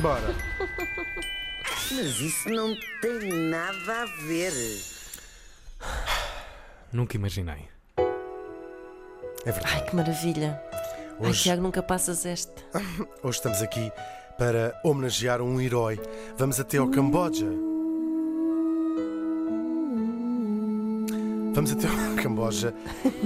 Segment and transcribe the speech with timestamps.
[0.00, 0.34] Bora.
[1.92, 4.52] Mas isso não tem nada a ver.
[6.92, 7.68] Nunca imaginei.
[9.44, 9.74] É verdade.
[9.74, 10.60] Ai, que maravilha.
[11.20, 12.52] Ai, Hoje- Tiago, nunca passas este.
[13.22, 13.92] Hoje estamos aqui
[14.38, 16.00] para homenagear um herói.
[16.36, 17.46] Vamos até ao Camboja.
[21.56, 22.74] Vamos até ao Camboja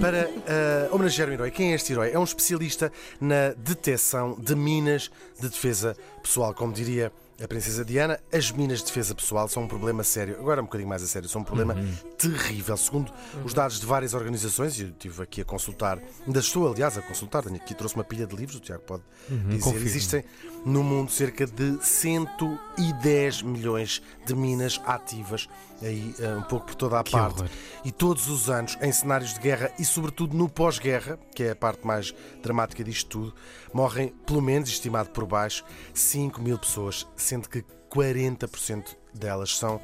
[0.00, 1.50] para eh, homenagear um herói.
[1.50, 2.12] Quem é este herói?
[2.12, 5.10] É um especialista na detecção de minas
[5.40, 6.54] de defesa pessoal.
[6.54, 7.10] Como diria
[7.42, 10.36] a Princesa Diana, as minas de defesa pessoal são um problema sério.
[10.38, 11.74] Agora um bocadinho mais a sério, são um problema
[12.18, 12.76] terrível.
[12.76, 13.10] Segundo
[13.44, 17.02] os dados de várias organizações, e eu estive aqui a consultar, ainda estou aliás a
[17.02, 19.60] consultar, tenho aqui, trouxe uma pilha de livros, o Tiago pode dizer.
[19.62, 19.86] confirmo.
[19.86, 20.24] Existem
[20.66, 25.48] no mundo cerca de 110 milhões de minas ativas,
[25.80, 27.40] aí eh, um pouco por toda a Que parte.
[27.40, 27.50] horror.
[27.84, 31.56] E todos os anos, em cenários de guerra e sobretudo no pós-guerra, que é a
[31.56, 33.34] parte mais dramática disto tudo,
[33.72, 39.80] morrem, pelo menos estimado por baixo, 5 mil pessoas, sendo que 40% delas são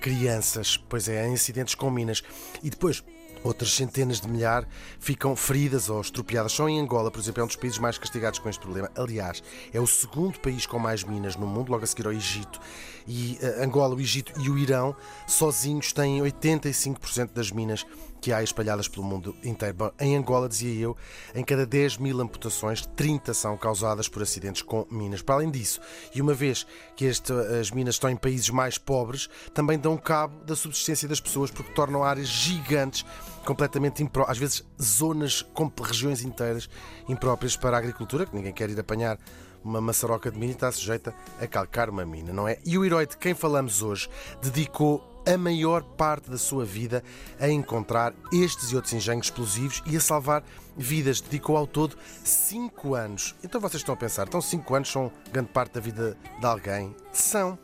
[0.00, 2.22] crianças, pois é, em incidentes com minas.
[2.62, 3.02] E depois.
[3.42, 6.52] Outras centenas de milhares ficam feridas ou estropiadas.
[6.52, 8.90] Só em Angola, por exemplo, é um dos países mais castigados com este problema.
[8.94, 9.42] Aliás,
[9.72, 12.60] é o segundo país com mais minas no mundo, logo a seguir ao Egito.
[13.08, 14.94] E eh, Angola, o Egito e o Irão,
[15.26, 17.86] sozinhos, têm 85% das minas
[18.20, 19.74] que há espalhadas pelo mundo inteiro.
[19.74, 20.96] Bom, em Angola, dizia eu,
[21.34, 25.22] em cada 10 mil amputações, 30 são causadas por acidentes com minas.
[25.22, 25.80] Para além disso,
[26.14, 30.44] e uma vez que este, as minas estão em países mais pobres, também dão cabo
[30.44, 33.04] da subsistência das pessoas porque tornam áreas gigantes
[33.44, 35.46] completamente impró às vezes zonas
[35.82, 36.68] regiões inteiras
[37.08, 39.18] impróprias para a agricultura, que ninguém quer ir apanhar
[39.62, 42.58] uma maçaroca de milho está sujeita a calcar uma mina, não é?
[42.64, 44.08] E o herói de quem falamos hoje
[44.42, 47.02] dedicou a maior parte da sua vida
[47.38, 50.42] a encontrar estes e outros engenhos explosivos e a salvar
[50.76, 51.20] vidas.
[51.20, 53.34] Dedicou ao todo 5 anos.
[53.42, 56.94] Então vocês estão a pensar, então 5 anos são grande parte da vida de alguém?
[57.12, 57.58] São.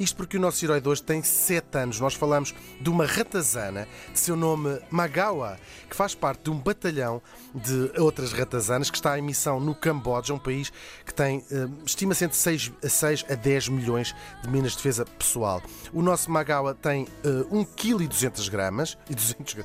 [0.00, 2.00] Isto porque o nosso herói de hoje tem 7 anos.
[2.00, 7.20] Nós falamos de uma ratazana de seu nome Magawa, que faz parte de um batalhão
[7.54, 10.72] de outras ratazanas que está em missão no Camboja, um país
[11.04, 15.04] que tem, eh, estima-se entre 6 a, 6 a 10 milhões de minas de defesa
[15.04, 15.62] pessoal.
[15.92, 19.64] O nosso Magawa tem eh, 1 kg e 200 gramas, e 200, gra-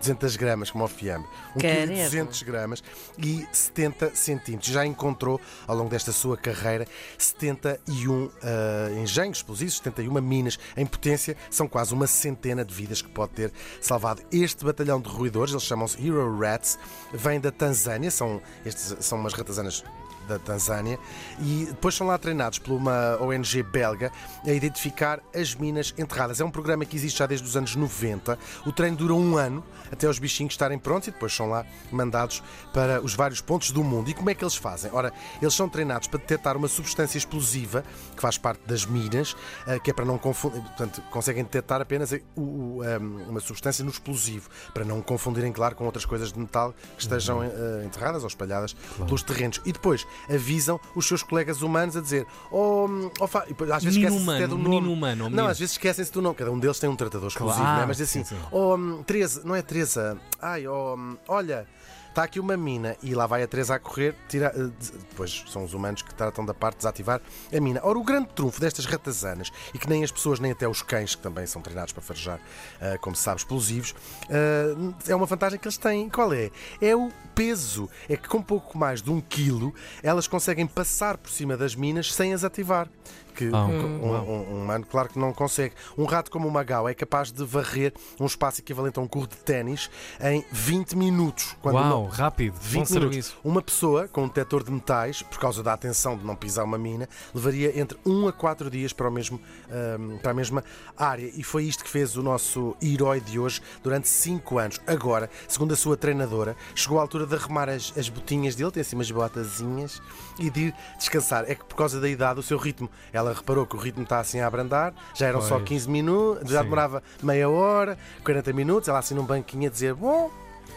[0.00, 1.92] 200 gramas, como ao fiambre, 1 kg e Credo.
[2.04, 2.82] 200 gramas
[3.18, 4.70] e 70 centímetros.
[4.72, 11.36] Já encontrou, ao longo desta sua carreira, 71 eh, engenhos explosivos, 71 minas em potência.
[11.50, 14.22] São quase uma centena de vidas que pode ter salvado.
[14.30, 16.78] Este batalhão de ruidores, eles chamam-se Hero Rats,
[17.12, 19.84] vem da Tanzânia, são, estes, são umas ratazanas
[20.28, 20.98] da Tanzânia
[21.40, 24.10] e depois são lá treinados por uma ONG belga
[24.46, 26.40] a identificar as minas enterradas.
[26.40, 28.38] É um programa que existe já desde os anos 90.
[28.66, 32.42] O treino dura um ano até os bichinhos estarem prontos e depois são lá mandados
[32.72, 34.10] para os vários pontos do mundo.
[34.10, 34.90] E como é que eles fazem?
[34.92, 37.84] Ora, eles são treinados para detectar uma substância explosiva
[38.14, 42.12] que faz parte das minas, eh, que é para não confundir, portanto, conseguem detectar apenas
[42.34, 46.74] o, um, uma substância no explosivo, para não confundirem, claro, com outras coisas de metal
[46.96, 49.60] que estejam eh, enterradas ou espalhadas pelos terrenos.
[49.64, 52.88] E depois avisam os seus colegas humanos a dizer: Oh,
[53.20, 54.88] oh fa-" e às vezes esquecem-se até do nome.
[54.88, 56.34] humano, Não, às vezes esquecem-se do nome.
[56.34, 57.76] Cada um deles tem um tratador exclusivo, Claro.
[57.76, 57.86] não é?
[57.86, 58.42] Mas assim: sim, sim.
[58.50, 60.18] Oh, Teresa, não é Teresa?
[60.40, 60.96] Ai, oh,
[61.28, 61.66] olha.
[62.12, 64.70] Está aqui uma mina e lá vai a Teresa a correr, tira, eh,
[65.08, 67.80] depois são os humanos que tratam da parte de desativar a mina.
[67.82, 71.14] Ora, o grande trunfo destas ratazanas, e que nem as pessoas nem até os cães,
[71.14, 72.38] que também são treinados para farejar,
[72.82, 73.94] eh, como se sabe, explosivos,
[74.28, 74.74] eh,
[75.08, 76.10] é uma vantagem que eles têm.
[76.10, 76.50] Qual é?
[76.82, 77.88] É o peso.
[78.06, 82.12] É que com pouco mais de um quilo, elas conseguem passar por cima das minas
[82.12, 82.90] sem as ativar.
[83.34, 85.74] Que Ah, um, um- um- um- um humano, claro que não consegue.
[85.96, 89.30] Um rato como o Magau é capaz de varrer um espaço equivalente a um curso
[89.30, 91.56] de ténis em 20 minutos.
[91.62, 92.54] Quando Uau, uma- rápido.
[92.54, 92.90] 20 Bom minutos.
[92.92, 93.36] serviço.
[93.44, 96.76] Uma pessoa com um detector de metais, por causa da atenção de não pisar uma
[96.78, 100.62] mina, levaria entre 1 a 4 dias para, o mesmo, ahm, para a mesma
[100.96, 101.30] área.
[101.34, 104.80] E foi isto que fez o nosso herói de hoje durante 5 anos.
[104.86, 108.80] Agora, segundo a sua treinadora, chegou à altura de arrumar as, as botinhas dele, tem
[108.80, 110.00] assim umas botazinhas,
[110.38, 111.44] e de ir descansar.
[111.48, 114.18] É que por causa da idade, o seu ritmo, ela reparou que o ritmo está
[114.20, 115.68] assim a abrandar, já eram só Pois.
[115.68, 116.64] 15 minutos, já Sim.
[116.64, 120.30] demorava meia hora, 40 minutos, ela assim num banquinho a dizer: Bom,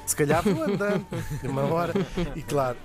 [0.05, 1.05] se calhar vou andando
[1.43, 1.93] uma hora.
[2.35, 2.77] E claro,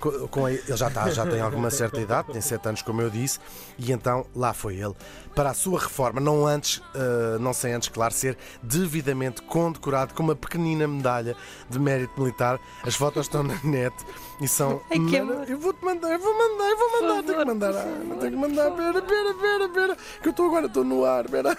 [0.00, 3.02] co- com a- ele já, está, já tem alguma certa idade, tem 7 anos, como
[3.02, 3.38] eu disse,
[3.78, 4.94] e então lá foi ele
[5.34, 10.22] para a sua reforma, não antes, eh, não sem antes, claro, ser devidamente condecorado com
[10.22, 11.36] uma pequenina medalha
[11.68, 12.58] de mérito militar.
[12.86, 13.94] As fotos estão na net
[14.40, 14.80] e são.
[14.90, 15.44] Ai, que amor.
[15.50, 18.36] Eu vou-te mandar, eu vou mandar, eu vou mandar, tenho que mandar, ah, tenho que
[18.38, 21.56] mandar, pera, pera, pera, pera, que eu estou agora, estou no ar, pera.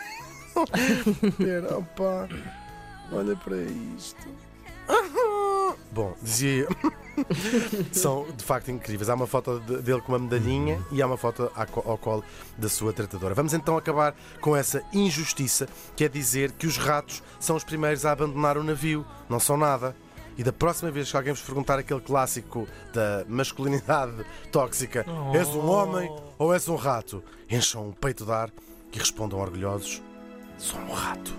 [1.37, 2.29] Pera, opa,
[3.11, 4.25] olha para isto.
[5.95, 6.67] Bom, dizia.
[7.93, 9.07] São de facto incríveis.
[9.09, 12.21] Há uma foto de- dele com uma medalhinha e há uma foto ao colo
[12.57, 13.33] da sua tratadora.
[13.33, 18.05] Vamos então acabar com essa injustiça, que é dizer que os ratos são os primeiros
[18.05, 19.05] a abandonar o navio.
[19.29, 19.95] Não são nada.
[20.37, 25.65] E da próxima vez que alguém vos perguntar aquele clássico da masculinidade tóxica: és um
[25.69, 27.23] homem ou és um rato?
[27.49, 28.49] Encham o peito de ar
[28.91, 30.01] e respondam orgulhosos:
[30.57, 31.33] sou um rato.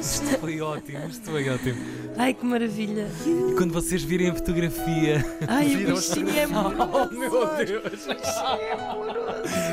[0.00, 1.78] Isto foi ótimo, isto foi ótimo.
[2.16, 3.08] Ai, que maravilha.
[3.26, 5.24] E quando vocês virem a fotografia.
[5.48, 6.76] Ai, o bichinho é muito.
[6.82, 8.06] Oh meu Deus!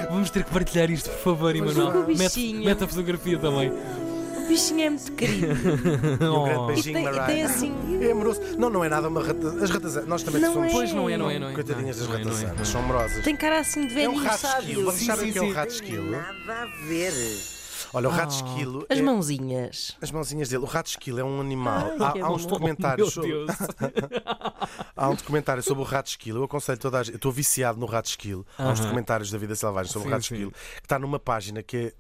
[0.10, 1.88] Vamos ter que partilhar isto, por favor, Emanuel.
[2.04, 2.66] o Mete, bichinho.
[2.66, 3.72] mete a fotografia também.
[3.72, 5.48] O bichinho é muito querido.
[6.20, 6.64] E um grande Oh.
[6.72, 7.26] E beijinho, tem, e Mariah.
[7.28, 7.74] tem assim.
[8.02, 8.42] É amoroso.
[8.58, 9.48] Não, não é nada uma rata.
[9.64, 10.70] As ratas, nós também Não somos.
[10.70, 10.72] é.
[10.74, 11.54] Pois não é, não é, não é.
[11.54, 12.66] Coitadinhas das Não é, não é, ratazanas, não é.
[12.66, 13.24] são amorosas.
[13.24, 14.60] Tem cara assim de É um velhinho rato sábio.
[14.70, 14.84] esquilo.
[14.86, 15.54] Vocês Sim, sabem sim, o que é um sim.
[15.54, 16.12] rato Tem esquilo?
[16.12, 17.14] nada a ver.
[17.94, 18.36] Olha, o rato Ah.
[18.36, 18.86] esquilo.
[18.90, 19.98] As é- mãozinhas.
[20.02, 20.64] As mãozinhas dele.
[20.64, 21.92] O rato esquilo é um animal.
[22.00, 23.58] Ai, há, há uns documentários Oh, Meu sobre, Deus.
[24.96, 26.40] há um documentário sobre o rato esquilo.
[26.40, 27.14] Eu aconselho toda a gente.
[27.14, 28.46] Eu estou viciado no rato esquilo.
[28.58, 31.62] Há uns documentários da vida selvagem sobre Sim, o rato esquilo que está numa página
[31.64, 31.94] que é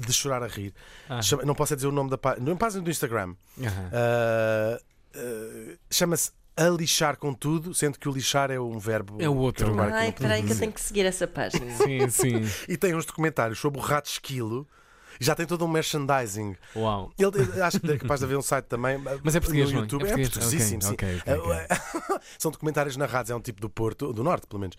[0.00, 0.74] de chorar a rir.
[1.08, 1.22] Ah.
[1.22, 2.44] Chama- não posso é dizer o nome da página.
[2.44, 3.34] Numa página do Instagram.
[3.60, 3.90] Aham.
[3.92, 4.78] Ah,
[5.14, 9.16] ah, Chama-se a lixar com tudo, sendo que o lixar é um verbo.
[9.20, 9.72] É o outro.
[9.74, 11.70] que Ai, não espera aí que eu tenho que seguir essa página.
[11.76, 12.42] Sim, sim.
[12.68, 14.66] E tem uns documentários sobre o rato esquilo.
[15.20, 16.56] Já tem todo um merchandising.
[16.76, 17.10] Uau.
[17.18, 18.98] Ele, acho que é capaz de haver um site também.
[19.22, 19.82] Mas é português, no não é?
[19.82, 20.02] YouTube.
[20.02, 20.30] É É, português?
[20.30, 20.92] portuguesíssimo, sim.
[20.94, 21.68] Ok, ok, ok, Eh,
[22.38, 24.76] São documentários narrados, é um tipo do Porto, do Norte, pelo menos.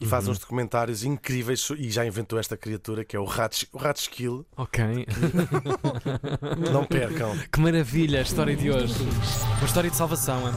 [0.00, 0.32] E faz Uhum.
[0.32, 4.46] uns documentários incríveis e já inventou esta criatura que é o rato, o.
[4.56, 4.84] Ok.
[6.72, 7.36] Não percam.
[7.50, 8.94] Que maravilha a história de hoje.
[9.58, 10.46] Uma história de salvação.
[10.48, 10.54] hein?